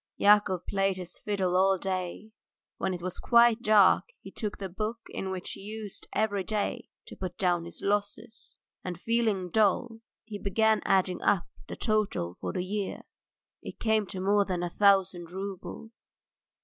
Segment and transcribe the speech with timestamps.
[0.17, 2.31] Yakov played his fiddle all day;
[2.77, 6.89] when it was quite dark he took the book in which he used every day
[7.05, 12.51] to put down his losses, and, feeling dull, he began adding up the total for
[12.51, 13.03] the year.
[13.61, 16.07] It came to more than a thousand roubles.